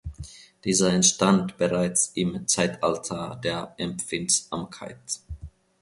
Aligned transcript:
Dieser 0.63 0.91
entstand 0.93 1.57
bereits 1.59 2.11
im 2.15 2.47
„Zeitalter 2.47 3.39
der 3.43 3.75
Empfindsamkeit“. 3.77 5.19